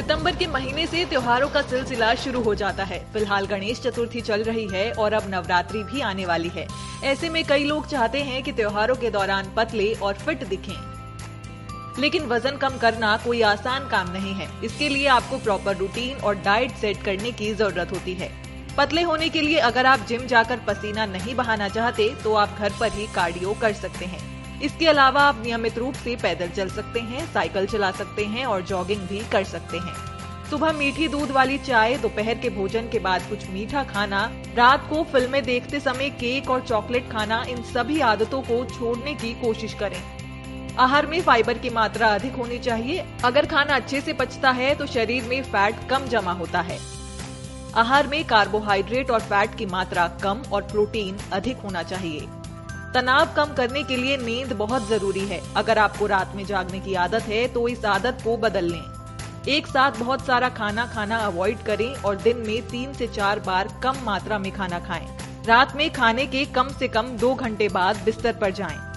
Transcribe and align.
सितंबर 0.00 0.36
के 0.36 0.46
महीने 0.46 0.86
से 0.86 1.04
त्योहारों 1.04 1.48
का 1.48 1.60
सिलसिला 1.62 2.14
शुरू 2.14 2.40
हो 2.42 2.54
जाता 2.54 2.84
है। 2.84 2.98
फ़िलहाल 3.12 3.46
गणेश 3.46 3.80
चतुर्थी 3.80 4.20
चल 4.20 4.42
रही 4.42 4.66
है 4.68 4.92
और 4.92 5.12
अब 5.12 5.22
नवरात्रि 5.28 5.82
भी 5.82 6.00
आने 6.00 6.24
वाली 6.26 6.48
है। 6.48 6.66
ऐसे 7.04 7.28
में 7.28 7.42
कई 7.44 7.64
लोग 7.64 7.86
चाहते 7.86 8.22
हैं 8.22 8.42
कि 8.42 8.52
त्योहारों 8.52 8.94
के 8.96 9.10
दौरान 9.10 9.52
पतले 9.56 9.92
और 9.94 10.14
फिट 10.14 10.46
दिखें। 10.48 12.00
लेकिन 12.00 12.22
वज़न 12.22 12.56
कम 12.56 12.78
करना 12.78 13.16
कोई 13.16 13.42
आसान 13.42 13.88
काम 13.88 14.12
नहीं 14.12 14.32
है। 14.34 14.48
इसके 14.64 14.88
लिए 14.88 15.06
आपको 15.08 15.38
प्रॉपर 15.38 15.76
रूटीन 15.76 16.16
और 16.16 16.34
डाइट 16.34 16.76
सेट 16.76 17.02
करने 17.02 17.32
की 17.32 17.52
ज़रूरत 17.54 17.92
होती 17.92 18.14
है। 18.14 18.30
पतले 18.76 19.02
होने 19.02 19.28
के 19.28 19.40
लिए 19.40 19.58
अगर 19.68 19.86
आप 19.86 20.06
जिम 20.08 20.26
जाकर 20.26 20.60
पसीना 20.66 21.06
नहीं 21.08 21.34
बहाना 21.34 21.68
चाहते 21.68 22.08
तो 22.24 22.34
आप 22.34 22.56
घर 22.58 22.72
पर 22.80 22.92
ही 22.92 23.06
कार्डियो 23.14 23.54
कर 23.60 23.72
सकते 23.74 24.04
हैं। 24.04 24.28
इसके 24.62 24.86
अलावा 24.86 25.22
आप 25.22 25.42
नियमित 25.42 25.78
रूप 25.78 25.94
से 25.94 26.16
पैदल 26.16 26.48
चल 26.48 26.68
सकते 26.68 27.00
हैं, 27.00 27.32
साइकिल 27.32 27.66
चला 27.66 27.90
सकते 27.90 28.24
हैं 28.24 28.44
और 28.46 28.62
जॉगिंग 28.62 29.00
भी 29.00 29.20
कर 29.32 29.44
सकते 29.44 29.78
हैं। 29.78 29.94
सुबह 30.50 30.72
मीठी 30.72 31.08
दूध 31.08 31.30
वाली 31.30 31.58
चाय, 31.58 31.96
दोपहर 31.96 32.38
के 32.38 32.50
भोजन 32.50 32.88
के 32.88 32.98
बाद 32.98 33.28
कुछ 33.28 33.48
मीठा 33.50 33.82
खाना, 33.84 34.30
रात 34.56 34.88
को 34.90 35.02
फ़िल्में 35.02 35.42
देखते 35.42 35.80
समय 35.80 36.10
केक 36.10 36.50
और 36.50 36.60
चॉकलेट 36.60 37.10
खाना, 37.12 37.42
इन 37.48 37.62
सभी 37.64 38.00
आदतों 38.02 38.40
को 38.42 38.64
छोड़ने 38.68 39.14
की 39.14 39.32
कोशिश 39.34 39.74
करें। 39.74 40.02
आहार 40.78 41.06
में 41.06 41.20
फाइबर 41.22 41.58
की 41.58 41.70
मात्रा 41.70 42.08
अधिक 42.08 42.34
होनी 42.34 42.58
चाहिए। 42.58 43.04
अगर 43.24 43.46
खाना 43.46 43.76
अच्छे 43.76 44.00
से 44.00 44.12
पचता 44.12 44.50
है 44.50 44.74
तो 44.74 44.86
शरीर 44.86 45.24
में 45.24 45.42
फैट 45.42 45.88
कम 45.90 46.06
जमा 46.06 46.32
होता 46.32 46.60
है। 46.60 46.78
आहार 47.76 48.06
में 48.06 48.24
कार्बोहाइड्रेट 48.24 49.10
और 49.10 49.20
फैट 49.20 49.54
की 49.54 49.66
मात्रा 49.66 50.06
कम 50.22 50.42
और 50.52 50.62
प्रोटीन 50.62 51.18
अधिक 51.32 51.56
होना 51.56 51.82
चाहिए। 51.82 52.26
तनाव 52.94 53.32
कम 53.36 53.52
करने 53.54 53.82
के 53.82 53.96
लिए 53.96 54.16
नींद 54.16 54.52
बहुत 54.52 54.88
ज़रूरी 54.88 55.20
है 55.20 55.40
अगर 55.56 55.78
आपको 55.78 56.06
रात 56.06 56.32
में 56.36 56.44
जागने 56.46 56.80
की 56.80 56.94
आदत 56.94 57.22
है 57.22 57.46
तो 57.48 57.66
इस 57.68 57.84
आदत 57.84 58.18
को 58.24 58.36
बदल 58.36 58.64
लें 58.64 58.82
एक 59.48 59.66
साथ 59.66 59.98
बहुत 59.98 60.24
सारा 60.26 60.48
खाना 60.48 60.86
खाना 60.86 61.16
अवॉइड 61.16 61.62
करें 61.62 61.94
और 61.94 62.16
दिन 62.16 62.36
में 62.36 62.60
तीन 62.62 62.92
से 62.92 63.06
चार 63.06 63.40
बार 63.40 63.68
कम 63.82 64.02
मात्रा 64.04 64.38
में 64.38 64.50
खाना 64.52 64.78
खाएँ। 64.78 65.06
रात 65.46 65.74
में 65.76 65.90
खाने 65.92 66.26
के 66.26 66.44
कम 66.44 66.68
से 66.68 66.88
कम 66.88 67.08
दो 67.16 67.34
घंटे 67.34 67.68
बाद 67.68 68.02
बिस्तर 68.04 68.32
पर 68.32 68.50
जाएँ। 68.50 68.89